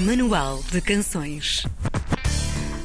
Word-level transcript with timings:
Manual 0.00 0.62
de 0.72 0.80
Canções. 0.80 1.62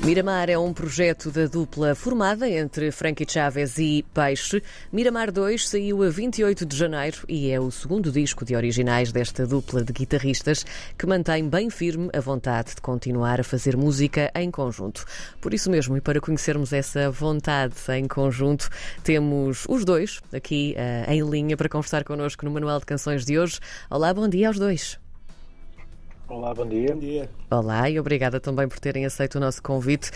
Miramar 0.03 0.49
é 0.49 0.57
um 0.57 0.73
projeto 0.73 1.31
da 1.31 1.47
dupla 1.47 1.95
formada 1.95 2.49
entre 2.49 2.91
Frankie 2.91 3.25
Chaves 3.27 3.77
e 3.77 4.03
Peixe. 4.13 4.61
Miramar 4.91 5.31
2 5.31 5.69
saiu 5.69 6.03
a 6.03 6.09
28 6.09 6.65
de 6.65 6.75
janeiro 6.75 7.19
e 7.29 7.49
é 7.49 7.59
o 7.59 7.71
segundo 7.71 8.11
disco 8.11 8.43
de 8.43 8.53
originais 8.53 9.13
desta 9.13 9.47
dupla 9.47 9.81
de 9.81 9.93
guitarristas 9.93 10.65
que 10.97 11.07
mantém 11.07 11.47
bem 11.47 11.69
firme 11.69 12.09
a 12.13 12.19
vontade 12.19 12.75
de 12.75 12.81
continuar 12.81 13.39
a 13.39 13.45
fazer 13.45 13.77
música 13.77 14.29
em 14.35 14.51
conjunto. 14.51 15.05
Por 15.39 15.53
isso 15.53 15.71
mesmo, 15.71 15.95
e 15.95 16.01
para 16.01 16.19
conhecermos 16.19 16.73
essa 16.73 17.09
vontade 17.09 17.75
em 17.97 18.07
conjunto, 18.09 18.69
temos 19.03 19.65
os 19.69 19.85
dois 19.85 20.19
aqui 20.33 20.75
uh, 20.77 21.09
em 21.09 21.21
linha 21.27 21.55
para 21.55 21.69
conversar 21.69 22.03
connosco 22.03 22.43
no 22.43 22.51
Manual 22.51 22.79
de 22.79 22.85
Canções 22.85 23.23
de 23.23 23.39
hoje. 23.39 23.59
Olá, 23.89 24.13
bom 24.13 24.27
dia 24.27 24.49
aos 24.49 24.59
dois. 24.59 25.04
Olá, 26.27 26.55
bom 26.55 26.67
dia. 26.67 26.87
Bom 26.91 26.99
dia. 26.99 27.29
Olá 27.51 27.87
e 27.87 27.99
obrigada 27.99 28.39
também 28.39 28.67
por 28.67 28.79
terem 28.79 29.05
aceito 29.05 29.35
o 29.35 29.39
nosso 29.39 29.61
convite. 29.61 30.09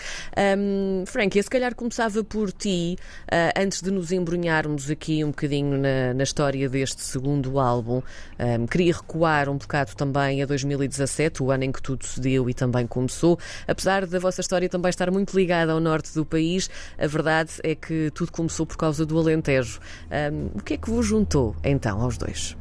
Um, 0.58 1.04
Frankie, 1.06 1.44
se 1.44 1.50
calhar 1.50 1.76
começava 1.76 2.24
por 2.24 2.52
ti, 2.52 2.98
uh, 3.32 3.62
antes 3.62 3.80
de 3.80 3.92
nos 3.92 4.12
embrunharmos 4.12 4.90
aqui 4.90 5.24
um 5.24 5.28
bocadinho 5.28 5.78
na, 5.78 6.16
na 6.16 6.24
história 6.24 6.68
deste 6.68 7.04
segundo 7.04 7.60
álbum. 7.60 8.02
Um, 8.40 8.66
queria 8.66 8.92
recuar 8.94 9.50
um 9.50 9.58
bocado 9.58 9.96
também 9.96 10.42
a 10.42 10.48
2017, 10.48 11.44
o 11.44 11.52
ano 11.52 11.66
em 11.66 11.72
que 11.72 11.82
tudo 11.82 12.04
se 12.04 12.20
deu 12.20 12.50
e 12.50 12.56
também 12.56 12.88
começou. 12.88 13.38
Apesar 13.68 14.08
da 14.08 14.18
vossa 14.18 14.42
história 14.42 14.68
também 14.68 14.90
estar 14.90 15.12
muito 15.12 15.38
ligada 15.38 15.74
ao 15.74 15.80
norte 15.80 16.12
do 16.16 16.26
país, 16.26 16.72
a 16.98 17.06
verdade 17.06 17.52
é 17.64 17.76
que 17.76 18.10
tudo 18.16 18.32
começou 18.32 18.66
por 18.66 18.78
causa 18.78 19.06
do 19.06 19.16
Alentejo. 19.20 19.80
Um, 20.10 20.58
o 20.58 20.64
que 20.64 20.74
é 20.74 20.78
que 20.78 20.90
vos 20.90 21.06
juntou 21.06 21.56
então 21.64 22.02
aos 22.02 22.18
dois? 22.18 22.58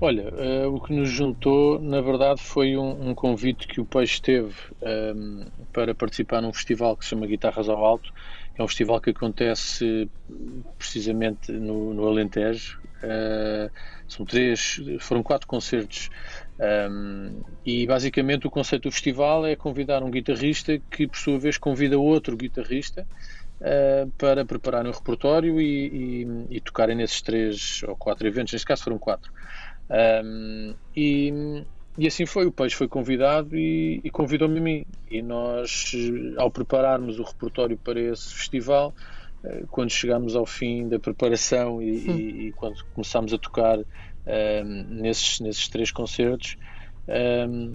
Olha, 0.00 0.32
uh, 0.32 0.72
o 0.72 0.80
que 0.80 0.92
nos 0.92 1.10
juntou, 1.10 1.80
na 1.80 2.00
verdade, 2.00 2.40
foi 2.40 2.76
um, 2.76 3.10
um 3.10 3.14
convite 3.16 3.66
que 3.66 3.80
o 3.80 3.86
Peixe 3.86 4.22
teve 4.22 4.54
um, 4.80 5.40
ehm, 5.40 5.46
para 5.72 5.92
participar 5.92 6.40
num 6.40 6.52
festival 6.52 6.96
que 6.96 7.04
se 7.04 7.10
chama 7.10 7.26
Guitarras 7.26 7.68
ao 7.68 7.84
Alto. 7.84 8.08
É 8.56 8.62
um 8.62 8.68
festival 8.68 9.00
que 9.00 9.10
acontece 9.10 10.08
precisamente 10.78 11.50
no, 11.50 11.92
no 11.94 12.06
Alentejo. 12.06 12.78
Uh, 13.02 13.68
são 14.06 14.24
três, 14.24 14.80
foram 15.00 15.22
quatro 15.22 15.48
concertos 15.48 16.08
um, 16.60 16.64
ehm, 16.64 17.42
e 17.66 17.84
basicamente 17.86 18.46
o 18.46 18.50
conceito 18.50 18.84
do 18.84 18.92
festival 18.92 19.46
é 19.46 19.56
convidar 19.56 20.04
um 20.04 20.10
guitarrista 20.12 20.80
que, 20.92 21.08
por 21.08 21.18
sua 21.18 21.38
vez, 21.40 21.58
convida 21.58 21.98
outro 21.98 22.36
guitarrista 22.36 23.04
uh, 23.60 24.10
para 24.16 24.44
prepararem 24.44 24.90
o 24.90 24.94
repertório 24.94 25.60
e, 25.60 26.22
e, 26.22 26.56
e 26.56 26.60
tocarem 26.60 26.96
nesses 26.96 27.20
três 27.20 27.82
ou 27.82 27.96
quatro 27.96 28.26
eventos. 28.26 28.52
Neste 28.52 28.66
caso 28.66 28.84
foram 28.84 28.98
quatro. 28.98 29.30
Um, 29.90 30.74
e, 30.96 31.64
e 31.96 32.06
assim 32.06 32.26
foi, 32.26 32.46
o 32.46 32.52
Peixe 32.52 32.76
foi 32.76 32.88
convidado 32.88 33.56
e, 33.56 34.00
e 34.04 34.10
convidou-me 34.10 34.58
a 34.58 34.62
mim. 34.62 34.84
E 35.10 35.22
nós, 35.22 35.92
ao 36.36 36.50
prepararmos 36.50 37.18
o 37.18 37.22
repertório 37.22 37.76
para 37.76 38.00
esse 38.00 38.34
festival, 38.34 38.94
eh, 39.44 39.64
quando 39.70 39.90
chegámos 39.90 40.34
ao 40.34 40.44
fim 40.44 40.88
da 40.88 40.98
preparação 40.98 41.80
e, 41.80 41.90
e, 41.90 42.46
e 42.48 42.52
quando 42.52 42.84
começámos 42.94 43.32
a 43.32 43.38
tocar 43.38 43.78
um, 43.78 44.84
nesses, 44.90 45.40
nesses 45.40 45.68
três 45.68 45.90
concertos, 45.90 46.56
um, 47.48 47.74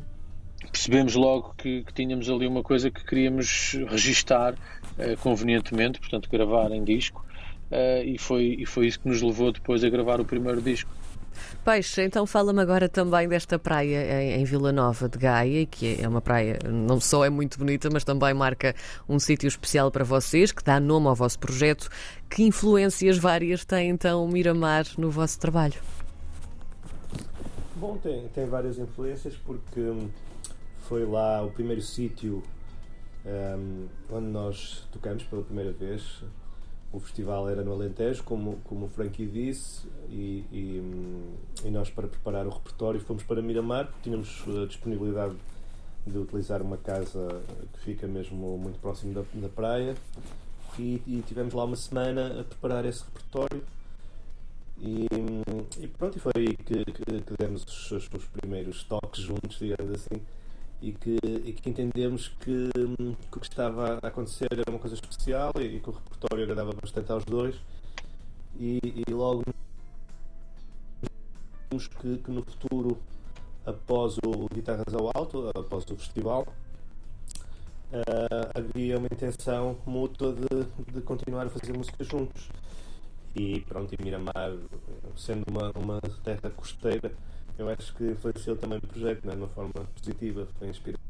percebemos 0.72 1.16
logo 1.16 1.54
que, 1.58 1.84
que, 1.84 1.94
tínhamos 1.94 2.30
ali 2.30 2.48
uma 2.48 2.64
coisa 2.64 2.92
que 2.92 3.04
queríamos 3.06 3.74
registar 3.90 4.54
uh, 4.54 5.18
convenientemente, 5.22 6.00
portanto, 6.00 6.30
gravar 6.30 6.72
em 6.72 6.84
disco, 6.84 7.26
uh, 7.72 8.04
e, 8.04 8.18
foi, 8.18 8.58
e 8.60 8.66
foi 8.66 8.88
isso 8.88 9.00
que 9.00 9.08
nos 9.08 9.22
levou 9.22 9.52
depois 9.52 9.84
a 9.84 9.90
gravar 9.90 10.20
o 10.20 10.26
primeiro 10.26 10.62
disco. 10.62 10.92
Peixe, 11.64 12.04
então 12.04 12.26
fala-me 12.26 12.62
agora 12.62 12.90
também 12.90 13.28
desta 13.28 13.58
praia 13.58 14.22
em, 14.22 14.42
em, 14.42 14.44
Vila 14.46 14.72
Nova 14.72 15.08
de 15.08 15.18
Gaia, 15.18 15.66
que 15.66 16.02
é 16.02 16.08
uma 16.08 16.22
praia, 16.22 16.60
não 16.70 17.00
só 17.00 17.24
é 17.24 17.30
muito 17.30 17.58
bonita, 17.58 17.90
mas 17.92 18.04
também 18.04 18.34
marca 18.34 18.76
um 19.08 19.20
sítio 19.20 19.48
especial 19.48 19.92
para 19.92 20.04
vocês, 20.04 20.52
que 20.52 20.64
dá 20.64 20.80
nome 20.80 21.08
ao 21.08 21.16
vosso 21.16 21.40
projeto. 21.40 21.90
Que 22.30 22.44
influências 22.44 23.18
várias 23.18 23.64
tem 23.66 23.90
então 23.90 24.28
Miramar 24.28 24.86
no 24.98 25.10
vosso 25.10 25.40
trabalho? 25.40 25.80
Bom, 27.76 27.98
tem, 27.98 28.28
tem 28.30 28.46
várias 28.46 28.78
influências, 28.78 29.36
porque 29.36 29.80
hum, 29.80 30.10
foi 30.88 31.06
lá 31.06 31.44
o 31.44 31.52
primeiro 31.52 31.82
sítio 31.82 32.44
um, 33.26 33.88
onde 34.12 34.28
nós 34.28 34.88
tocamos 34.92 35.24
pela 35.24 35.42
primeira 35.44 35.72
vez 35.72 36.24
o 36.94 37.00
festival 37.00 37.50
era 37.50 37.64
no 37.64 37.74
Alentejo, 37.74 38.24
como, 38.24 38.58
como 38.66 38.86
o 38.86 38.90
Frankie 38.90 39.26
disse, 39.26 39.88
e, 40.10 40.46
e, 40.52 41.26
e, 41.66 41.72
nós, 41.72 41.90
para 41.90 42.08
preparar 42.08 42.46
o 42.46 42.52
repertório, 42.52 43.00
fomos 43.00 43.24
para 43.24 43.42
Miramar, 43.42 43.88
porque 43.88 44.04
tínhamos 44.04 44.44
a 44.48 44.68
disponibilidade 44.68 45.36
de 46.06 46.18
utilizar 46.18 46.62
uma 46.62 46.78
casa 46.78 47.42
que 47.74 47.80
fica 47.80 48.06
mesmo 48.08 48.58
muito 48.60 48.80
próximo 48.80 49.12
da, 49.12 49.24
da 49.34 49.50
praia, 49.50 49.96
e, 50.78 51.02
e 51.08 51.24
tivemos 51.26 51.56
lá 51.56 51.66
uma 51.66 51.76
semana 51.76 52.42
a 52.42 52.44
preparar 52.44 52.86
esse 52.86 53.04
repertório. 53.04 53.64
E, 54.78 55.08
e 55.80 55.88
pronto, 55.88 56.18
e 56.18 56.20
foi 56.20 56.32
aí 56.36 56.56
que, 56.58 56.86
que, 56.86 57.22
que 57.22 57.34
demos 57.40 57.64
os, 57.64 57.92
os 57.92 58.26
primeiros 58.26 58.84
toques 58.84 59.22
juntos, 59.22 59.58
digamos 59.58 59.92
assim 59.92 60.22
e 60.84 60.92
que, 60.92 61.18
e 61.46 61.54
que 61.54 61.70
entendemos 61.70 62.28
que, 62.28 62.70
que, 62.74 63.38
o 63.38 63.40
que 63.40 63.48
estava 63.48 64.00
a 64.04 64.08
acontecer 64.10 64.50
era 64.52 64.70
uma 64.70 64.80
coisa 64.80 64.96
especial 64.96 65.54
e, 65.58 65.78
e 65.78 65.80
que 65.80 65.90
o 65.90 65.94
repertório 65.94 66.44
agradava 66.44 66.74
bastante 66.74 67.10
aos 67.10 67.24
dois. 67.24 67.56
E, 68.60 68.80
e 69.08 69.12
logo 69.14 69.44
vimos 71.72 71.88
que, 71.88 72.18
que, 72.18 72.30
no 72.30 72.44
futuro 72.44 72.98
após 73.66 74.18
o 74.18 74.50
Guitarras 74.54 74.94
ao 74.94 75.10
Alto, 75.16 75.50
após 75.56 75.86
o 75.90 75.96
festival 75.96 76.46
uh, 77.94 78.52
havia 78.54 78.98
uma 78.98 79.08
intenção 79.10 79.78
mútua 79.86 80.34
de, 80.34 80.92
de 80.92 81.02
continuar 81.02 81.48
a 81.48 81.50
fazer 81.50 81.72
música 81.72 82.04
juntos. 82.04 82.50
E 83.34 83.62
pronto, 83.62 83.96
e 83.96 84.04
Miramar 84.04 84.52
sendo 85.16 85.46
uma, 85.50 85.72
uma 85.78 86.02
terra 86.26 86.50
costeira 86.50 87.14
eu 87.58 87.70
acho 87.70 87.94
que 87.96 88.04
influenciou 88.06 88.56
também 88.56 88.78
o 88.78 88.82
projeto, 88.82 89.26
né, 89.26 89.34
de 89.34 89.40
uma 89.40 89.50
forma 89.50 89.74
positiva, 89.96 90.48
foi 90.60 90.70
inspirado. 90.70 91.04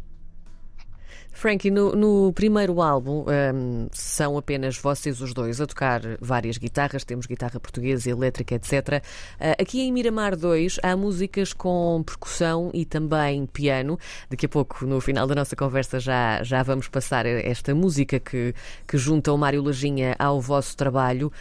Frankie, 1.34 1.72
no, 1.72 1.94
no, 1.96 2.32
primeiro 2.32 2.80
álbum 2.80 3.26
um, 3.28 3.88
são 3.92 4.38
apenas 4.38 4.78
vocês 4.78 5.20
os 5.20 5.34
dois 5.34 5.60
a 5.60 5.66
tocar 5.66 6.02
várias 6.22 6.58
guitarras, 6.58 7.04
temos 7.04 7.26
guitarra 7.26 7.60
portuguesa, 7.60 8.10
elétrica, 8.10 8.56
etc. 8.56 9.04
Uh, 9.40 9.62
aqui 9.62 9.82
em 9.82 9.92
Miramar 9.92 10.38
2 10.38 10.80
há 10.84 10.96
músicas 10.96 11.52
com 11.52 12.04
percussão 12.06 12.70
e 12.74 12.86
também 12.86 13.48
piano. 13.48 14.00
Daqui 14.30 14.46
a 14.46 14.50
pouco, 14.50 14.86
no 14.86 15.02
final 15.02 15.26
da 15.26 15.34
nossa 15.34 15.56
conversa, 15.56 16.00
já, 16.00 16.42
já 16.44 16.62
vamos 16.62 16.88
passar 16.88 17.26
esta 17.26 17.74
música 17.74 18.20
que, 18.20 18.54
que 18.88 18.98
junta 18.98 19.34
o 19.34 19.38
Mário 19.38 19.64
Lajinha 19.64 20.16
ao 20.20 20.40
vosso 20.40 20.78
trabalho. 20.78 21.32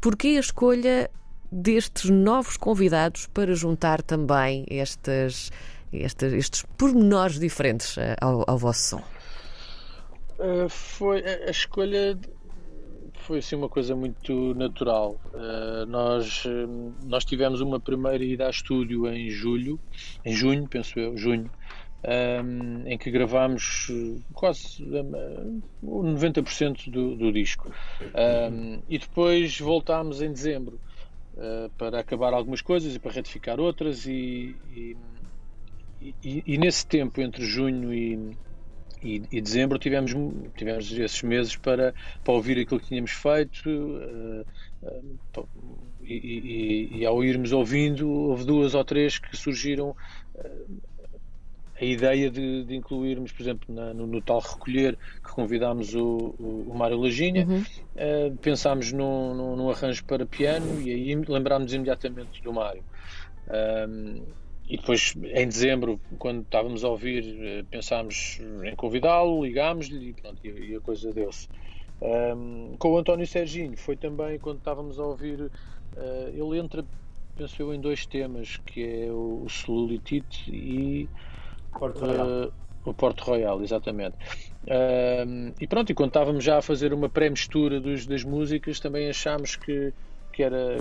Porquê 0.00 0.28
a 0.28 0.40
escolha 0.40 1.10
destes 1.50 2.10
novos 2.10 2.56
convidados 2.56 3.26
para 3.26 3.54
juntar 3.54 4.02
também 4.02 4.64
estas, 4.68 5.50
estas, 5.92 6.32
estes 6.32 6.64
pormenores 6.76 7.38
diferentes 7.38 7.96
eh, 7.98 8.16
ao, 8.20 8.44
ao 8.46 8.58
vosso 8.58 8.88
som? 8.90 9.02
Uh, 10.38 10.68
foi 10.68 11.24
a, 11.24 11.50
escolha 11.50 12.16
foi 13.28 13.40
assim 13.40 13.56
uma 13.56 13.68
coisa 13.68 13.94
muito 13.94 14.54
natural. 14.54 15.20
Uh, 15.34 15.84
nós, 15.86 16.44
nós 17.04 17.24
tivemos 17.26 17.60
uma 17.60 17.78
primeira 17.78 18.24
ida 18.24 18.46
a 18.46 18.50
estúdio 18.50 19.06
em 19.06 19.28
julho, 19.28 19.78
em 20.24 20.32
junho, 20.32 20.66
penso 20.66 20.98
eu, 20.98 21.14
junho, 21.14 21.50
um, 22.04 22.86
em 22.86 22.96
que 22.96 23.10
gravámos 23.10 23.90
quase 24.32 24.82
um, 24.82 25.60
90% 25.84 26.90
do, 26.90 27.16
do 27.16 27.32
disco. 27.32 27.72
Um, 28.50 28.80
e 28.88 28.98
depois 28.98 29.58
voltámos 29.58 30.22
em 30.22 30.32
dezembro. 30.32 30.80
Eh, 31.40 31.70
para 31.78 32.00
acabar 32.00 32.34
algumas 32.34 32.60
coisas 32.60 32.96
e 32.96 32.98
para 32.98 33.12
retificar 33.12 33.60
outras. 33.60 34.06
E, 34.06 34.56
e, 34.74 34.96
e, 36.02 36.42
e 36.44 36.58
nesse 36.58 36.84
tempo 36.84 37.20
entre 37.20 37.44
junho 37.44 37.94
e, 37.94 38.36
e, 39.00 39.40
dezembro 39.40 39.78
tivemos, 39.78 40.12
tivemos 40.56 40.90
esses 40.90 41.22
meses 41.22 41.54
para, 41.54 41.94
para 42.24 42.34
ouvir 42.34 42.58
aquilo 42.58 42.80
que 42.80 42.88
tínhamos 42.88 43.12
feito 43.12 43.70
uh, 43.70 44.44
uh, 45.36 45.48
e, 46.02 47.06
ao 47.06 47.22
irmos 47.22 47.52
ouvindo 47.52 48.08
houve 48.08 48.44
duas 48.44 48.74
ou 48.74 48.84
três 48.84 49.18
que 49.18 49.36
surgiram 49.36 49.94
uh, 50.34 50.80
a 51.80 51.84
ideia 51.84 52.30
de, 52.30 52.64
de 52.64 52.74
incluirmos, 52.74 53.30
por 53.30 53.42
exemplo, 53.42 53.72
na, 53.72 53.94
no, 53.94 54.06
no, 54.06 54.20
tal 54.20 54.40
recolher 54.40 54.98
que 55.24 55.30
convidámos 55.30 55.94
o, 55.94 56.34
o, 56.38 56.66
o 56.68 56.74
Mário 56.74 56.98
Lajinha, 56.98 57.46
uhum. 57.46 57.60
uh, 57.60 58.36
pensámos 58.38 58.92
num, 58.92 59.34
num, 59.34 59.56
num, 59.56 59.70
arranjo 59.70 60.04
para 60.04 60.26
piano 60.26 60.80
e 60.80 60.90
aí 60.90 61.14
lembrámos 61.14 61.72
imediatamente 61.72 62.42
do 62.42 62.52
Mário. 62.52 62.82
Um, 63.88 64.22
e 64.68 64.76
depois, 64.76 65.14
em 65.16 65.46
dezembro, 65.46 65.98
quando 66.18 66.42
estávamos 66.42 66.84
a 66.84 66.88
ouvir, 66.88 67.22
uh, 67.24 67.64
pensámos 67.66 68.40
em 68.64 68.74
convidá-lo, 68.74 69.44
ligámos-lhe 69.44 70.14
e, 70.44 70.48
e, 70.48 70.76
a 70.76 70.80
coisa 70.80 71.12
deu-se. 71.12 71.48
Um, 72.02 72.74
com 72.78 72.92
o 72.92 72.98
António 72.98 73.26
Serginho, 73.26 73.76
foi 73.76 73.96
também 73.96 74.38
quando 74.38 74.58
estávamos 74.58 74.98
a 74.98 75.04
ouvir, 75.04 75.40
uh, 75.42 75.50
ele 76.32 76.58
entra, 76.58 76.84
penso 77.36 77.62
eu, 77.62 77.72
em 77.72 77.80
dois 77.80 78.04
temas, 78.04 78.56
que 78.66 78.82
é 78.82 79.12
o, 79.12 79.44
o 79.44 79.48
Celulitite 79.48 80.50
e 80.50 81.08
Porto 81.72 82.00
Royal. 82.00 82.26
Uh, 82.26 82.52
o 82.84 82.94
Porto 82.94 83.24
Royal, 83.24 83.62
exatamente. 83.62 84.16
Uh, 84.64 85.52
e 85.60 85.66
pronto, 85.66 85.90
e 85.90 85.94
quando 85.94 86.08
estávamos 86.08 86.44
já 86.44 86.58
a 86.58 86.62
fazer 86.62 86.92
uma 86.92 87.08
pré-mistura 87.08 87.80
das 87.80 88.24
músicas, 88.24 88.80
também 88.80 89.08
achámos 89.08 89.56
que, 89.56 89.92
que 90.32 90.42
era, 90.42 90.78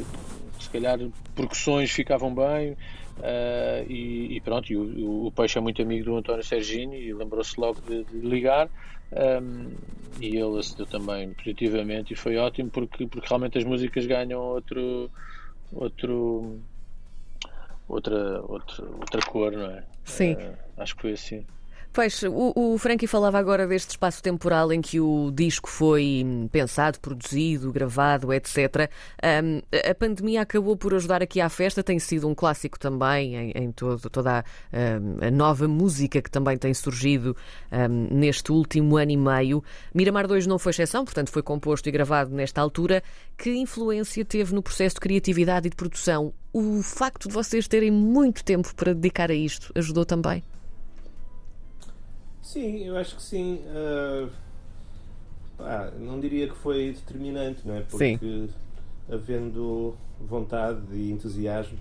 se 0.60 0.70
calhar, 0.70 1.00
percussões 1.36 1.92
ficavam 1.92 2.34
bem. 2.34 2.74
Uh, 3.18 3.90
e, 3.90 4.38
e, 4.38 4.42
pronto, 4.42 4.72
e 4.72 4.78
o, 4.78 5.26
o, 5.26 5.32
Peixe 5.32 5.58
é 5.58 5.62
muito 5.62 5.82
amigo 5.82 6.06
do 6.06 6.18
António 6.18 6.44
Sergini 6.44 7.02
e 7.02 7.14
lembrou-se 7.14 7.60
logo 7.60 7.82
de, 7.82 8.04
de 8.04 8.20
ligar. 8.20 8.70
Um, 9.12 9.72
e 10.20 10.36
ele 10.36 10.60
acedeu 10.60 10.86
também 10.86 11.34
positivamente 11.34 12.14
e 12.14 12.16
foi 12.16 12.38
ótimo 12.38 12.70
porque, 12.70 13.08
porque 13.08 13.28
realmente 13.28 13.58
as 13.58 13.64
músicas 13.64 14.06
ganham 14.06 14.42
outro, 14.42 15.10
outro, 15.72 16.60
outra, 17.88 18.42
outra, 18.42 18.86
outra 18.86 19.22
cor, 19.22 19.52
não 19.52 19.72
é? 19.72 19.84
Sim. 20.04 20.34
Uh, 20.34 20.54
acho 20.78 20.96
que 20.96 21.02
foi 21.02 21.12
assim. 21.14 21.46
Pois, 21.98 22.22
o, 22.22 22.54
o 22.56 22.78
Frankie 22.78 23.08
falava 23.08 23.40
agora 23.40 23.66
deste 23.66 23.90
espaço 23.90 24.22
temporal 24.22 24.72
em 24.72 24.82
que 24.82 25.00
o 25.00 25.32
disco 25.32 25.68
foi 25.68 26.24
pensado, 26.52 27.00
produzido, 27.00 27.72
gravado, 27.72 28.32
etc. 28.32 28.88
Um, 29.44 29.62
a 29.90 29.96
pandemia 29.96 30.42
acabou 30.42 30.78
por 30.78 30.94
ajudar 30.94 31.24
aqui 31.24 31.42
à 31.42 31.50
festa, 31.50 31.82
tem 31.82 31.98
sido 31.98 32.28
um 32.28 32.36
clássico 32.36 32.78
também 32.78 33.36
em, 33.36 33.52
em 33.56 33.72
todo, 33.72 34.12
toda 34.12 34.40
a, 34.40 35.26
a, 35.26 35.32
nova 35.32 35.68
música 35.68 36.22
que 36.22 36.30
também 36.30 36.56
tem 36.56 36.72
surgido 36.72 37.36
um, 37.72 38.16
neste 38.16 38.52
último 38.52 38.96
ano 38.96 39.12
e 39.14 39.18
meio. 39.18 39.64
Miramar 39.92 40.28
2 40.28 40.46
não 40.46 40.60
foi 40.60 40.70
exceção, 40.70 41.04
portanto 41.04 41.32
foi 41.32 41.42
composto 41.42 41.90
e 41.90 41.92
gravado 41.92 42.30
nesta 42.30 42.62
altura. 42.62 43.02
Que 43.36 43.56
influência 43.56 44.24
teve 44.24 44.54
no 44.54 44.62
processo 44.62 44.96
de 44.96 45.02
criatividade 45.02 45.66
e 45.66 45.70
de 45.72 45.76
produção? 45.76 46.32
O 46.60 46.82
facto 46.82 47.28
de 47.28 47.36
vocês 47.36 47.68
terem 47.68 47.92
muito 47.92 48.44
tempo 48.44 48.74
para 48.74 48.92
dedicar 48.92 49.30
a 49.30 49.34
isto 49.36 49.72
ajudou 49.76 50.04
também? 50.04 50.42
Sim, 52.42 52.84
eu 52.84 52.98
acho 52.98 53.16
que 53.16 53.22
sim. 53.22 53.62
Uh, 53.68 54.28
pá, 55.56 55.92
não 56.00 56.20
diria 56.20 56.48
que 56.48 56.56
foi 56.56 56.94
determinante, 56.94 57.62
não 57.64 57.76
é? 57.76 57.82
Porque 57.82 58.18
sim. 58.18 58.50
havendo 59.08 59.96
vontade 60.20 60.82
e 60.94 61.12
entusiasmo, 61.12 61.78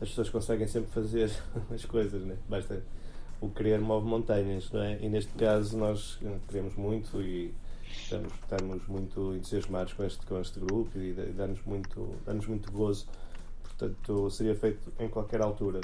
as 0.00 0.08
pessoas 0.08 0.30
conseguem 0.30 0.66
sempre 0.66 0.90
fazer 0.92 1.30
as 1.70 1.84
coisas, 1.84 2.24
não 2.24 2.32
é? 2.32 2.38
Basta 2.48 2.82
o 3.38 3.50
querer 3.50 3.82
move 3.82 4.06
montanhas, 4.08 4.70
não 4.72 4.80
é? 4.80 4.98
E 4.98 5.10
neste 5.10 5.32
caso 5.34 5.76
nós 5.76 6.18
queremos 6.48 6.74
muito 6.74 7.20
e 7.20 7.52
estamos, 7.90 8.32
estamos 8.32 8.88
muito 8.88 9.34
entusiasmados 9.34 9.92
com 9.92 10.04
este, 10.04 10.24
com 10.24 10.40
este 10.40 10.58
grupo 10.58 10.98
e 10.98 11.12
dá-nos 11.36 11.62
muito, 11.66 12.16
dá 12.24 12.32
muito 12.32 12.72
gozo. 12.72 13.06
Portanto, 13.66 14.30
seria 14.30 14.54
feito 14.54 14.92
em 14.98 15.08
qualquer 15.08 15.40
altura. 15.40 15.80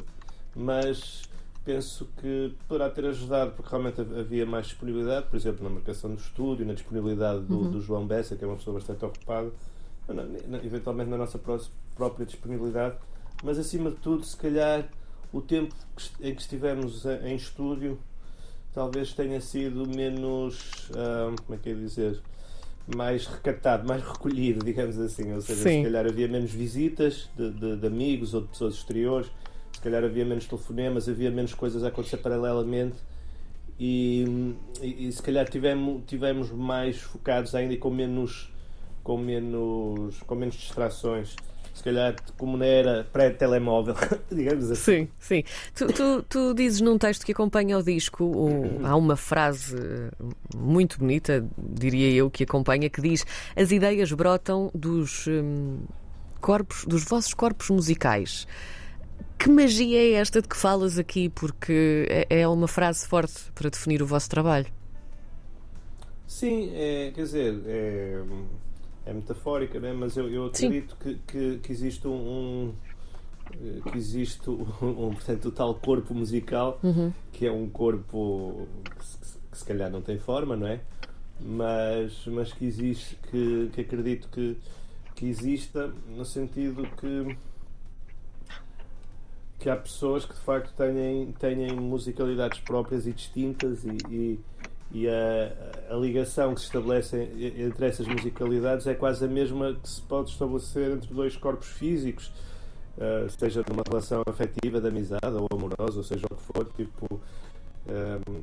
Mas 0.54 1.22
penso 1.64 2.08
que 2.20 2.54
poderá 2.66 2.90
ter 2.90 3.06
ajudado, 3.06 3.52
porque 3.52 3.70
realmente 3.70 4.00
havia 4.00 4.44
mais 4.44 4.66
disponibilidade, 4.66 5.26
por 5.28 5.36
exemplo, 5.36 5.62
na 5.62 5.70
marcação 5.70 6.10
do 6.10 6.20
estúdio, 6.20 6.66
na 6.66 6.74
disponibilidade 6.74 7.40
do, 7.42 7.58
uhum. 7.58 7.70
do 7.70 7.80
João 7.80 8.06
Bessa, 8.06 8.36
que 8.36 8.44
é 8.44 8.46
uma 8.46 8.56
pessoa 8.56 8.74
bastante 8.74 9.04
ocupada, 9.04 9.50
eventualmente 10.64 11.08
na 11.10 11.16
nossa 11.16 11.38
própria 11.94 12.26
disponibilidade, 12.26 12.96
mas 13.44 13.58
acima 13.58 13.90
de 13.90 13.96
tudo, 13.96 14.24
se 14.24 14.36
calhar, 14.36 14.88
o 15.32 15.40
tempo 15.40 15.74
em 16.20 16.34
que 16.34 16.42
estivemos 16.42 17.04
em 17.06 17.36
estúdio 17.36 17.98
talvez 18.72 19.12
tenha 19.12 19.40
sido 19.40 19.86
menos, 19.86 20.90
hum, 20.90 21.36
como 21.44 21.58
é 21.58 21.62
que 21.62 21.70
é 21.70 21.74
dizer, 21.74 22.20
mais 22.86 23.26
recatado, 23.26 23.86
mais 23.86 24.02
recolhido, 24.02 24.64
digamos 24.64 24.98
assim. 24.98 25.32
Ou 25.32 25.40
seja, 25.40 25.62
Sim. 25.62 25.78
se 25.78 25.82
calhar 25.84 26.06
havia 26.06 26.28
menos 26.28 26.50
visitas 26.50 27.30
de, 27.36 27.50
de, 27.50 27.76
de 27.76 27.86
amigos 27.86 28.34
ou 28.34 28.42
de 28.42 28.48
pessoas 28.48 28.74
exteriores 28.74 29.30
se 29.72 29.80
calhar 29.80 30.04
havia 30.04 30.24
menos 30.24 30.46
telefonemas, 30.46 31.08
havia 31.08 31.30
menos 31.30 31.54
coisas 31.54 31.82
a 31.82 31.88
acontecer 31.88 32.18
paralelamente 32.18 32.96
e, 33.78 34.54
e, 34.80 35.08
e 35.08 35.12
se 35.12 35.22
calhar 35.22 35.48
tivemos, 35.48 36.02
tivemos 36.06 36.50
mais 36.50 37.00
focados 37.00 37.54
ainda 37.54 37.74
e 37.74 37.76
com 37.76 37.90
menos, 37.90 38.52
com 39.02 39.16
menos, 39.16 40.20
com 40.22 40.34
menos 40.34 40.54
distrações 40.54 41.34
se 41.74 41.82
calhar 41.82 42.14
como 42.36 42.56
não 42.56 42.66
era 42.66 43.04
pré-telemóvel, 43.12 43.94
digamos 44.30 44.70
assim. 44.70 44.82
Sim, 44.82 45.08
sim. 45.18 45.44
Tu, 45.74 45.86
tu, 45.92 46.22
tu, 46.28 46.54
dizes 46.54 46.80
num 46.80 46.98
texto 46.98 47.24
que 47.24 47.32
acompanha 47.32 47.78
o 47.78 47.82
disco, 47.82 48.24
um, 48.24 48.86
há 48.86 48.94
uma 48.94 49.16
frase 49.16 49.76
muito 50.54 50.98
bonita, 50.98 51.44
diria 51.56 52.10
eu, 52.12 52.30
que 52.30 52.44
acompanha, 52.44 52.90
que 52.90 53.00
diz: 53.00 53.24
As 53.56 53.70
ideias 53.70 54.12
brotam 54.12 54.70
dos 54.74 55.26
hum, 55.26 55.80
corpos, 56.40 56.84
dos 56.84 57.04
vossos 57.04 57.32
corpos 57.32 57.70
musicais. 57.70 58.46
Que 59.38 59.48
magia 59.50 59.98
é 59.98 60.12
esta 60.12 60.40
de 60.40 60.48
que 60.48 60.56
falas 60.56 60.98
aqui? 60.98 61.28
Porque 61.28 62.06
é, 62.08 62.42
é 62.42 62.48
uma 62.48 62.68
frase 62.68 63.06
forte 63.08 63.50
para 63.54 63.70
definir 63.70 64.02
o 64.02 64.06
vosso 64.06 64.28
trabalho. 64.28 64.66
Sim, 66.28 66.70
é, 66.74 67.10
quer 67.14 67.22
dizer, 67.22 67.60
é, 67.66 68.22
é 69.04 69.12
metafórica, 69.12 69.80
né? 69.80 69.92
mas 69.92 70.16
eu, 70.16 70.28
eu 70.28 70.46
acredito 70.46 70.96
que, 70.96 71.14
que, 71.26 71.58
que, 71.58 71.72
existe 71.72 72.06
um, 72.06 72.72
que 73.90 73.98
existe 73.98 74.48
um, 74.50 74.62
um, 74.82 75.10
portanto, 75.14 75.48
o 75.48 75.52
tal 75.52 75.74
corpo 75.74 76.14
musical, 76.14 76.78
uhum. 76.82 77.12
que 77.32 77.46
é 77.46 77.52
um 77.52 77.68
corpo 77.68 78.66
que 78.98 79.04
se, 79.04 79.18
que 79.50 79.58
se, 79.58 79.64
calhar 79.64 79.90
não 79.90 80.00
tem 80.00 80.18
forma, 80.18 80.56
não 80.56 80.66
é? 80.66 80.80
Mas, 81.40 82.24
mas 82.26 82.52
que 82.52 82.64
existe, 82.64 83.16
que, 83.30 83.70
que 83.72 83.80
acredito 83.80 84.28
que, 84.28 84.56
que 85.14 85.26
exista, 85.26 85.92
no 86.08 86.24
sentido 86.24 86.86
que 86.98 87.36
que 89.62 89.70
há 89.70 89.76
pessoas 89.76 90.24
que 90.24 90.34
de 90.34 90.40
facto 90.40 90.74
têm, 90.74 91.30
têm 91.38 91.72
musicalidades 91.76 92.58
próprias 92.58 93.06
e 93.06 93.12
distintas 93.12 93.84
e, 93.84 93.96
e, 94.10 94.40
e 94.92 95.08
a, 95.08 95.94
a, 95.94 95.96
ligação 95.96 96.54
que 96.54 96.60
se 96.60 96.66
estabelece 96.66 97.16
entre 97.56 97.86
essas 97.86 98.06
musicalidades 98.06 98.86
é 98.86 98.94
quase 98.94 99.24
a 99.24 99.28
mesma 99.28 99.74
que 99.74 99.88
se 99.88 100.02
pode 100.02 100.30
estabelecer 100.30 100.90
entre 100.90 101.12
dois 101.14 101.34
corpos 101.34 101.68
físicos, 101.68 102.30
uh, 102.98 103.28
seja 103.38 103.64
numa 103.68 103.82
relação 103.88 104.22
afetiva, 104.26 104.80
de 104.82 104.88
amizade 104.88 105.34
ou 105.34 105.48
amorosa, 105.50 105.96
ou 105.96 106.04
seja 106.04 106.26
o 106.30 106.34
que 106.34 106.42
for. 106.42 106.66
Tipo, 106.76 107.20
um, 107.88 108.42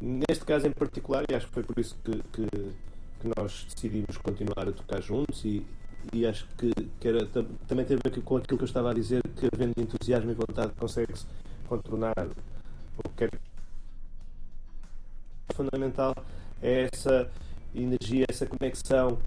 neste 0.00 0.44
caso 0.44 0.68
em 0.68 0.70
particular, 0.70 1.24
e 1.28 1.34
acho 1.34 1.48
que 1.48 1.54
foi 1.54 1.64
por 1.64 1.78
isso 1.78 1.96
que, 2.04 2.12
que, 2.32 2.46
que 2.46 3.32
nós 3.36 3.66
decidimos 3.74 4.16
continuar 4.18 4.68
a 4.68 4.72
tocar 4.72 5.02
juntos 5.02 5.44
e, 5.44 5.66
e 6.12 6.24
acho 6.24 6.46
que, 6.56 6.70
que 7.00 7.08
era, 7.08 7.26
também 7.66 7.84
tem 7.84 7.96
a 7.96 8.00
ver 8.08 8.22
com 8.22 8.36
aquilo 8.36 8.58
que 8.58 8.64
eu 8.64 8.68
estava 8.68 8.92
a 8.92 8.94
dizer, 8.94 9.22
que 9.36 9.48
havendo 9.52 9.74
entusiasmo 9.76 10.30
e 10.30 10.34
vontade 10.34 10.72
consegue-se 10.78 11.26
contornar 11.68 12.14
o 13.04 13.08
que 13.10 13.24
é 13.24 13.30
fundamental 15.62 16.14
é 16.62 16.88
essa 16.92 17.30
energia, 17.74 18.24
essa 18.28 18.46
conexão 18.46 19.18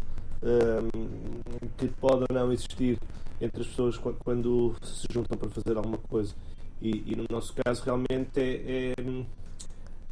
um, 0.41 1.69
que 1.77 1.87
pode 1.87 2.25
ou 2.29 2.35
não 2.35 2.51
existir 2.51 2.97
entre 3.39 3.61
as 3.61 3.67
pessoas 3.67 3.97
quando 3.97 4.75
se 4.83 5.07
juntam 5.11 5.37
para 5.37 5.49
fazer 5.49 5.77
alguma 5.77 5.97
coisa. 5.97 6.33
E, 6.81 7.11
e 7.11 7.15
no 7.15 7.25
nosso 7.29 7.53
caso, 7.53 7.83
realmente 7.83 8.39
é, 8.39 8.93
é 8.97 9.25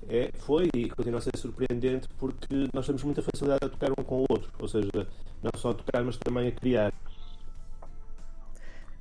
é, 0.10 0.32
foi 0.34 0.68
e 0.74 0.90
continua 0.90 1.20
a 1.20 1.22
ser 1.22 1.38
surpreendente 1.38 2.08
porque 2.18 2.68
nós 2.74 2.86
temos 2.86 3.04
muita 3.04 3.22
facilidade 3.22 3.64
a 3.64 3.70
tocar 3.70 3.92
um 3.92 4.04
com 4.04 4.22
o 4.22 4.26
outro, 4.30 4.52
ou 4.60 4.68
seja, 4.68 5.08
não 5.44 5.52
só 5.56 5.72
a 5.72 5.74
tocar, 5.74 6.04
mas 6.04 6.18
também 6.18 6.48
a 6.48 6.52
criar. 6.52 6.94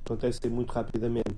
Acontece 0.05 0.47
muito 0.49 0.71
rapidamente. 0.71 1.35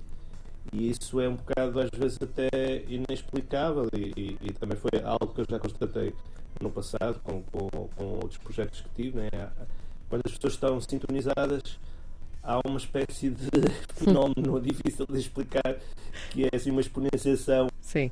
E 0.72 0.90
isso 0.90 1.20
é 1.20 1.28
um 1.28 1.36
bocado, 1.36 1.80
às 1.80 1.90
vezes, 1.90 2.18
até 2.20 2.82
inexplicável, 2.88 3.88
e, 3.96 4.12
e, 4.16 4.38
e 4.40 4.52
também 4.52 4.76
foi 4.76 5.00
algo 5.02 5.28
que 5.28 5.40
eu 5.40 5.46
já 5.48 5.58
constatei 5.58 6.14
no 6.60 6.70
passado 6.70 7.20
com, 7.22 7.42
com, 7.42 7.68
com 7.88 8.04
outros 8.04 8.38
projetos 8.38 8.80
que 8.80 8.88
tive. 9.02 9.18
Né? 9.18 9.30
Quando 10.08 10.22
as 10.24 10.32
pessoas 10.32 10.54
estão 10.54 10.80
sintonizadas, 10.80 11.78
há 12.42 12.60
uma 12.66 12.78
espécie 12.78 13.30
de 13.30 13.50
fenómeno 13.94 14.60
difícil 14.62 15.06
de 15.06 15.18
explicar, 15.18 15.76
que 16.30 16.44
é 16.44 16.50
assim 16.54 16.70
uma 16.70 16.80
exponenciação. 16.80 17.68
Sim 17.80 18.10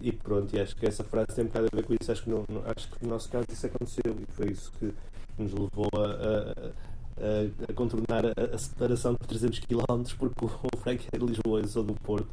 e 0.00 0.12
pronto, 0.12 0.54
e 0.54 0.60
acho 0.60 0.76
que 0.76 0.86
essa 0.86 1.02
frase 1.02 1.34
tem 1.34 1.44
um 1.44 1.48
bocado 1.48 1.68
a 1.72 1.76
ver 1.76 1.82
com 1.84 1.94
isso. 2.00 2.10
Acho 2.10 2.22
que 2.22 2.30
no, 2.30 2.44
acho 2.66 2.88
que 2.88 3.04
no 3.04 3.10
nosso 3.10 3.28
caso 3.28 3.46
isso 3.50 3.66
aconteceu 3.66 4.16
e 4.20 4.32
foi 4.32 4.50
isso 4.50 4.72
que 4.78 4.92
nos 5.36 5.52
levou 5.52 5.88
a, 5.94 6.06
a, 6.06 6.70
a 7.68 7.72
contornar 7.72 8.26
a, 8.26 8.54
a, 8.54 8.58
separação 8.58 9.12
de 9.12 9.26
300 9.26 9.58
km 9.60 10.02
porque 10.18 10.44
o 10.44 10.76
Frank 10.78 11.06
é 11.12 11.18
de 11.18 11.24
Lisboa 11.24 11.60
eu 11.60 11.68
sou 11.68 11.82
do 11.82 11.94
Porto 11.94 12.28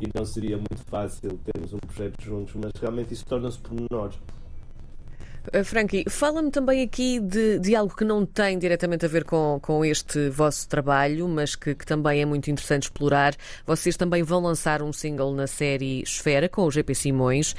e 0.00 0.08
não 0.14 0.24
seria 0.24 0.56
muito 0.56 0.82
fácil 0.86 1.38
termos 1.44 1.72
um 1.72 1.78
projeto 1.78 2.22
juntos, 2.22 2.54
mas 2.54 2.72
realmente 2.80 3.12
isso 3.12 3.26
torna-se 3.26 3.58
pormenores. 3.58 4.18
Uh, 5.54 5.64
Frankie, 5.64 6.04
fala-me 6.08 6.50
também 6.50 6.82
aqui 6.82 7.18
de, 7.18 7.58
de, 7.58 7.74
algo 7.74 7.96
que 7.96 8.04
não 8.04 8.26
tem 8.26 8.58
diretamente 8.58 9.06
a 9.06 9.08
ver 9.08 9.24
com, 9.24 9.58
com 9.62 9.82
este 9.82 10.28
vosso 10.28 10.68
trabalho, 10.68 11.26
mas 11.26 11.56
que, 11.56 11.74
que, 11.74 11.86
também 11.86 12.20
é 12.20 12.26
muito 12.26 12.50
interessante 12.50 12.84
explorar. 12.84 13.34
Vocês 13.66 13.96
também 13.96 14.22
vão 14.22 14.40
lançar 14.42 14.82
um 14.82 14.92
single 14.92 15.34
na 15.34 15.46
série 15.46 16.02
Esfera 16.02 16.48
com 16.48 16.66
o 16.66 16.70
GP 16.70 16.94
Simões. 16.94 17.54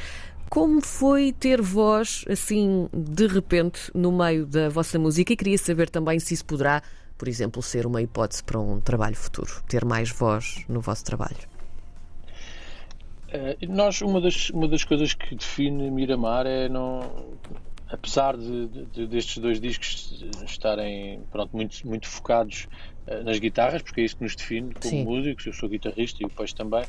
Como 0.51 0.81
foi 0.81 1.31
ter 1.31 1.62
voz 1.62 2.25
assim 2.29 2.89
de 2.93 3.25
repente 3.25 3.89
no 3.96 4.12
meio 4.12 4.46
da 4.46 4.67
vossa 4.67 5.00
música? 5.00 5.31
E 5.31 5.38
queria 5.38 5.58
saber 5.58 5.89
também 5.89 6.20
se 6.20 6.34
isso 6.34 6.43
poderá, 6.43 6.84
por 7.17 7.29
exemplo, 7.29 7.62
ser 7.63 7.86
uma 7.86 8.01
hipótese 8.01 8.43
para 8.43 8.60
um 8.60 8.81
trabalho 8.81 9.15
futuro, 9.15 9.63
ter 9.70 9.86
mais 9.86 10.10
voz 10.10 10.65
no 10.67 10.81
vosso 10.81 11.05
trabalho. 11.05 11.38
Uh, 13.29 13.65
nós, 13.74 14.01
uma 14.01 14.20
das, 14.20 14.50
uma 14.50 14.67
das 14.67 14.84
coisas 14.84 15.13
que 15.13 15.34
define 15.36 15.89
Miramar 15.89 16.46
é 16.46 16.67
não. 16.67 17.00
Apesar 17.88 18.36
de, 18.36 18.67
de, 18.67 19.08
destes 19.08 19.38
dois 19.38 19.58
discos 19.58 20.22
estarem 20.46 21.22
pronto, 21.31 21.55
muito, 21.55 21.88
muito 21.88 22.10
focados 22.10 22.67
uh, 23.08 23.24
nas 23.24 23.39
guitarras, 23.39 23.81
porque 23.81 24.01
é 24.01 24.03
isso 24.03 24.17
que 24.17 24.24
nos 24.24 24.36
define 24.36 24.74
como 24.74 24.89
Sim. 24.89 25.05
músicos, 25.05 25.46
eu 25.46 25.53
sou 25.53 25.70
guitarrista 25.70 26.22
e 26.22 26.25
o 26.25 26.29
Peixe 26.29 26.55
também, 26.55 26.84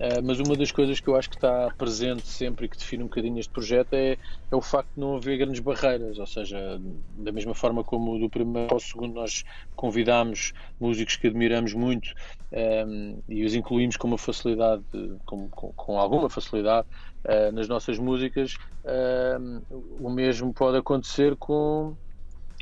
uh, 0.00 0.22
mas 0.24 0.38
uma 0.40 0.56
das 0.56 0.70
coisas 0.70 1.00
que 1.00 1.08
eu 1.08 1.16
acho 1.16 1.28
que 1.30 1.36
está 1.36 1.72
presente 1.76 2.26
sempre 2.26 2.66
e 2.66 2.68
que 2.68 2.76
define 2.76 3.02
um 3.02 3.06
bocadinho 3.06 3.38
este 3.38 3.52
projeto 3.52 3.94
é, 3.94 4.16
é 4.50 4.56
o 4.56 4.60
facto 4.60 4.88
de 4.94 5.00
não 5.00 5.16
haver 5.16 5.38
grandes 5.38 5.60
barreiras, 5.60 6.18
ou 6.18 6.26
seja, 6.26 6.80
da 7.18 7.32
mesma 7.32 7.54
forma 7.54 7.82
como 7.82 8.18
do 8.18 8.28
primeiro 8.28 8.72
ao 8.72 8.80
segundo 8.80 9.14
nós 9.14 9.44
convidámos 9.74 10.52
músicos 10.80 11.16
que 11.16 11.26
admiramos 11.26 11.72
muito 11.74 12.14
um, 12.52 13.18
e 13.28 13.44
os 13.44 13.54
incluímos 13.54 13.96
com 13.96 14.08
uma 14.08 14.18
facilidade, 14.18 14.82
com, 15.24 15.48
com, 15.48 15.72
com 15.72 15.98
alguma 15.98 16.30
facilidade 16.30 16.86
uh, 17.24 17.52
nas 17.52 17.68
nossas 17.68 17.98
músicas, 17.98 18.56
uh, 18.84 19.62
o 20.00 20.10
mesmo 20.10 20.52
pode 20.52 20.78
acontecer 20.78 21.36
com, 21.36 21.94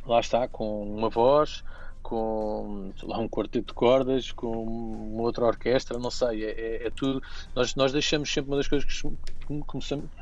lá 0.07 0.21
está, 0.21 0.49
com 0.49 0.83
uma 0.83 1.09
voz, 1.09 1.63
com 2.05 2.93
lá, 3.03 3.19
um 3.19 3.29
quarteto 3.29 3.69
de 3.69 3.73
cordas, 3.73 4.31
com 4.31 4.53
uma 4.53 5.23
outra 5.23 5.47
orquestra, 5.47 5.99
não 5.99 6.11
sei, 6.11 6.45
é, 6.45 6.51
é, 6.51 6.87
é, 6.87 6.91
tudo. 6.91 7.23
Nós, 7.57 7.75
nós 7.75 7.93
deixamos 7.93 8.31
sempre 8.31 8.51
uma 8.51 8.59
das 8.59 8.69
coisas 8.69 8.87
que, 8.87 9.09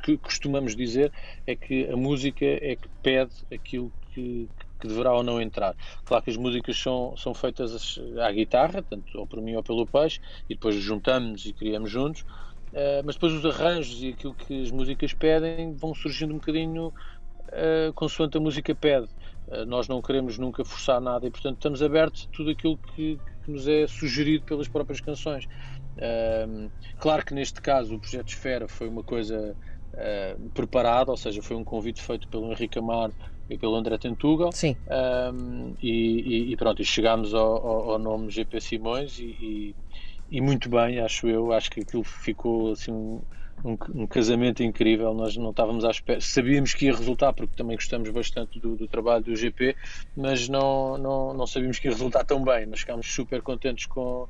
que 0.05 0.17
costumamos 0.17 0.77
dizer 0.77 1.13
é 1.45 1.57
que 1.57 1.91
a 1.91 1.97
música 1.97 2.45
é 2.47 2.77
que 2.77 2.89
pede 3.03 3.33
aquilo 3.53 3.93
que, 4.13 4.49
que 4.81 4.87
deverá 4.87 5.13
ou 5.13 5.25
não 5.25 5.41
entrar. 5.43 5.75
Claro 6.05 6.23
que 6.23 6.31
as 6.31 6.37
músicas 6.37 6.79
são, 6.79 7.17
são 7.17 7.35
feitas 7.35 7.99
à 8.21 8.31
guitarra, 8.31 8.81
tanto 8.83 9.19
ou 9.19 9.27
por 9.27 9.43
mim 9.43 9.57
ou 9.57 9.63
pelo 9.63 9.85
peixe, 9.85 10.21
e 10.49 10.55
depois 10.55 10.77
juntamos 10.77 11.45
e 11.47 11.53
criamos 11.53 11.91
juntos, 11.91 12.23
uh, 12.23 13.03
mas 13.05 13.17
depois 13.17 13.33
os 13.33 13.45
arranjos 13.45 14.01
e 14.01 14.11
aquilo 14.11 14.35
que 14.35 14.63
as 14.63 14.71
músicas 14.71 15.13
pedem 15.13 15.75
vão 15.75 15.93
surgindo 15.95 16.33
um 16.33 16.39
bocadinho 16.39 16.93
uh, 17.49 17.93
consoante 17.95 18.37
a 18.37 18.41
música 18.41 18.73
pede. 18.73 19.09
Uh, 19.49 19.65
nós 19.67 19.89
não 19.89 20.01
queremos 20.01 20.39
nunca 20.39 20.65
forçar 20.65 21.01
nada 21.01 21.27
e, 21.27 21.31
portanto, 21.31 21.57
estamos 21.57 21.83
abertos 21.83 22.29
a 22.31 22.37
tudo 22.37 22.51
aquilo 22.51 22.79
que, 22.79 23.19
que 23.45 23.51
nos 23.51 23.67
é 23.67 23.87
sugerido 23.87 24.45
pelas 24.45 24.69
próprias 24.69 25.01
canções. 25.01 25.47
Uh, 25.97 26.71
claro 26.99 27.25
que 27.25 27.35
neste 27.35 27.61
caso 27.61 27.95
o 27.95 27.99
projeto 27.99 28.29
Esfera 28.29 28.69
foi 28.69 28.89
uma 28.89 29.03
coisa 29.03 29.57
uh, 29.93 30.51
preparada, 30.51 31.11
ou 31.11 31.17
seja, 31.17 31.43
foi 31.43 31.57
um 31.57 31.65
convite 31.65 32.01
feito 32.01 32.29
pelo 32.29 32.51
Henrique 32.51 32.79
Amaro 32.79 33.13
e 33.49 33.59
pelo 33.59 33.77
André 33.77 33.99
Tentugal. 33.99 34.53
Sim. 34.53 34.77
Um, 34.89 35.75
e, 35.83 36.53
e, 36.53 36.57
pronto, 36.57 36.81
e 36.81 36.85
chegámos 36.85 37.35
ao, 37.35 37.67
ao, 37.67 37.91
ao, 37.93 37.99
nome 37.99 38.31
GP 38.31 38.61
Simões 38.61 39.19
e, 39.19 39.25
e, 39.25 39.75
e, 40.31 40.41
muito 40.41 40.69
bem, 40.69 41.01
acho 41.01 41.29
eu. 41.29 41.53
Acho 41.53 41.71
que 41.71 41.81
aquilo 41.81 42.05
ficou 42.05 42.73
assim 42.73 42.93
um, 42.93 43.21
um, 43.65 43.77
um, 43.95 44.07
casamento 44.07 44.63
incrível. 44.63 45.15
Nós 45.15 45.37
não 45.37 45.51
estávamos 45.51 45.85
à 45.85 45.91
espera, 45.91 46.21
sabíamos 46.21 46.75
que 46.75 46.87
ia 46.87 46.97
resultar, 46.97 47.33
porque 47.33 47.55
também 47.57 47.77
gostamos 47.77 48.09
bastante 48.11 48.59
do, 48.59 48.77
do 48.77 48.87
trabalho 48.87 49.25
do 49.25 49.37
GP, 49.37 49.77
mas 50.17 50.49
não, 50.49 50.99
não, 50.99 51.35
não 51.35 51.47
sabíamos 51.47 51.79
que 51.79 51.89
ia 51.89 51.93
resultar 51.93 52.25
tão 52.25 52.43
bem. 52.45 52.67
Nós 52.67 52.81
ficámos 52.81 53.13
super 53.13 53.43
contentes 53.43 53.87
com, 53.87 54.27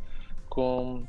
com, 0.48 1.02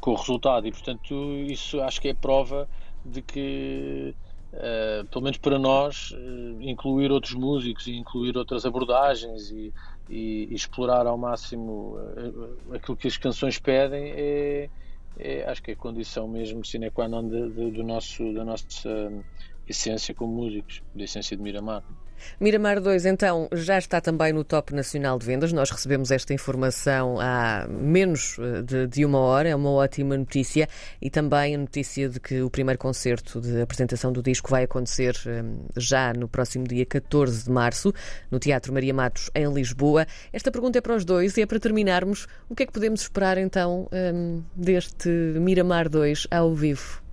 com 0.00 0.10
o 0.10 0.14
resultado 0.14 0.66
e, 0.66 0.72
portanto, 0.72 1.14
isso 1.48 1.80
acho 1.80 2.00
que 2.00 2.08
é 2.08 2.14
prova 2.14 2.68
de 3.04 3.20
que 3.22 4.14
uh, 4.54 5.06
pelo 5.08 5.24
menos 5.24 5.38
para 5.38 5.58
nós, 5.58 6.12
uh, 6.12 6.62
incluir 6.62 7.10
outros 7.10 7.34
músicos 7.34 7.86
e 7.86 7.96
incluir 7.96 8.36
outras 8.36 8.64
abordagens 8.64 9.50
e, 9.50 9.72
e, 10.08 10.48
e 10.50 10.54
explorar 10.54 11.06
ao 11.06 11.18
máximo 11.18 11.96
uh, 11.96 12.74
aquilo 12.74 12.96
que 12.96 13.08
as 13.08 13.16
canções 13.16 13.58
pedem 13.58 14.12
é, 14.16 14.70
é, 15.16 15.44
acho 15.44 15.62
que 15.62 15.70
é 15.70 15.74
a 15.74 15.76
condição 15.76 16.28
mesmo 16.28 16.64
sine 16.64 16.90
qua 16.90 17.08
non 17.08 17.28
do 17.28 17.82
nosso, 17.84 18.32
da 18.32 18.44
nossa 18.44 18.90
essência 19.66 20.14
como 20.14 20.34
músicos, 20.34 20.82
da 20.94 21.04
essência 21.04 21.36
de 21.36 21.42
Miramar. 21.42 21.82
Miramar 22.40 22.80
2, 22.80 23.06
então, 23.06 23.48
já 23.52 23.78
está 23.78 24.00
também 24.00 24.32
no 24.32 24.44
top 24.44 24.74
nacional 24.74 25.18
de 25.18 25.26
vendas. 25.26 25.52
Nós 25.52 25.70
recebemos 25.70 26.10
esta 26.10 26.32
informação 26.34 27.18
há 27.20 27.66
menos 27.68 28.36
eh, 28.38 28.62
de, 28.62 28.86
de, 28.86 29.04
uma 29.04 29.18
hora, 29.18 29.48
é 29.48 29.54
uma 29.54 29.70
ótima 29.70 30.16
notícia. 30.16 30.68
E 31.00 31.10
também 31.10 31.54
a 31.54 31.58
notícia 31.58 32.08
de 32.08 32.18
que 32.18 32.42
o 32.42 32.50
primeiro 32.50 32.78
concerto 32.78 33.40
de 33.40 33.60
apresentação 33.60 34.12
do 34.12 34.22
disco 34.22 34.50
vai 34.50 34.64
acontecer 34.64 35.16
um, 35.26 35.66
já 35.76 36.12
no 36.12 36.28
próximo 36.28 36.66
dia 36.66 36.84
14 36.84 37.44
de 37.44 37.50
março, 37.50 37.92
no 38.30 38.38
Teatro 38.38 38.72
Maria 38.72 38.94
Matos, 38.94 39.30
em 39.34 39.52
Lisboa. 39.52 40.06
Esta 40.32 40.50
pergunta 40.50 40.78
é 40.78 40.80
para 40.80 40.96
os 40.96 41.04
dois 41.04 41.36
e 41.36 41.42
é 41.42 41.46
para 41.46 41.60
terminarmos. 41.60 42.26
O 42.48 42.54
que 42.54 42.64
é 42.64 42.66
que 42.66 42.72
podemos 42.72 43.02
esperar 43.02 43.38
então 43.38 43.88
um, 43.92 44.42
deste 44.54 45.08
Miramar 45.08 45.88
2 45.88 46.26
ao 46.30 46.54
vivo? 46.54 47.03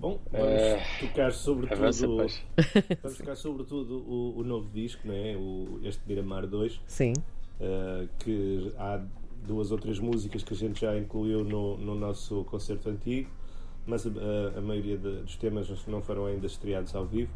Bom, 0.00 0.18
vamos 0.32 0.48
é... 0.48 0.82
tocar 0.98 1.30
sobretudo. 1.30 1.82
Avança, 1.82 2.06
vamos 3.02 3.18
tocar 3.18 3.36
sobretudo 3.36 3.98
o, 3.98 4.38
o 4.38 4.42
novo 4.42 4.70
disco, 4.70 5.06
não 5.06 5.14
é? 5.14 5.36
O, 5.36 5.78
este 5.84 6.00
Miramar 6.08 6.46
2. 6.46 6.80
Sim. 6.86 7.12
Uh, 7.60 8.08
que 8.18 8.72
há 8.78 9.04
duas 9.46 9.70
ou 9.70 9.78
três 9.78 9.98
músicas 9.98 10.42
que 10.42 10.54
a 10.54 10.56
gente 10.56 10.80
já 10.80 10.96
incluiu 10.96 11.44
no, 11.44 11.76
no 11.76 11.94
nosso 11.94 12.44
concerto 12.44 12.88
antigo, 12.88 13.28
mas 13.86 14.06
a, 14.06 14.10
a 14.56 14.60
maioria 14.62 14.96
de, 14.96 15.20
dos 15.20 15.36
temas 15.36 15.68
não 15.86 16.00
foram 16.00 16.24
ainda 16.24 16.46
estreados 16.46 16.94
ao 16.94 17.04
vivo. 17.04 17.30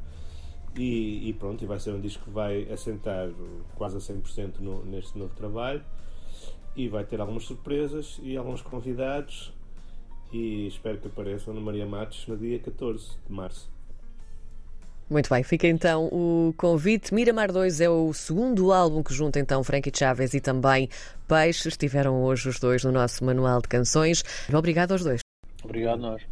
E, 0.75 1.28
e, 1.28 1.33
pronto, 1.35 1.62
e 1.62 1.66
vai 1.66 1.78
ser 1.78 1.92
um 1.92 2.00
disco 2.00 2.25
que 2.25 2.30
vai 2.30 2.64
assentar 2.73 3.28
quase 3.75 3.99
a 3.99 4.00
100% 4.00 4.59
no, 4.59 4.83
neste 4.87 5.16
novo 5.18 5.35
trabalho 5.35 5.85
e 6.75 6.88
vai 6.88 7.04
ter 7.04 7.21
algumas 7.21 7.44
surpresas 7.44 8.18
e 8.23 8.37
alguns 8.37 8.61
convidados 8.62 9.52
e 10.35 10.67
espero 10.67 10.99
que 10.99 11.07
apareçam 11.07 11.55
no 11.55 11.61
Maria 11.61 11.87
Matos 11.87 12.26
no 12.26 12.37
dia 12.37 12.59
14 12.59 13.11
de 13.26 13.33
março. 13.33 13.73
Muito 15.09 15.29
bem, 15.29 15.43
fica 15.45 15.69
então 15.69 16.07
o 16.07 16.53
convite. 16.57 17.14
Miramar 17.14 17.53
2 17.53 17.81
é 17.81 17.88
o 17.88 18.12
segundo 18.12 18.73
álbum 18.73 19.03
que 19.03 19.14
junta 19.14 19.38
então 19.38 19.62
Frankie 19.62 19.93
Chaves 19.95 20.35
e 20.35 20.41
também 20.41 20.88
Peixe. 21.29 21.69
Estiveram 21.69 22.23
hoje 22.25 22.49
os 22.49 22.59
dois 22.59 22.83
no 22.83 22.91
nosso 22.91 23.25
manual 23.25 23.61
de 23.61 23.69
canções. 23.69 24.25
Obrigado 24.53 24.93
aos 24.93 25.05
dois. 25.05 25.21
Obrigado 25.62 26.00
nós. 26.00 26.23